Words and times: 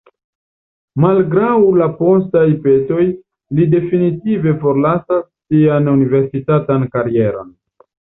Malgraŭ 1.03 1.57
la 1.81 1.87
postaj 1.99 2.45
petoj, 2.63 3.03
li 3.59 3.67
definitive 3.73 4.53
forlasas 4.63 5.21
sian 5.27 5.91
universitatan 5.93 6.87
karieron. 6.97 7.53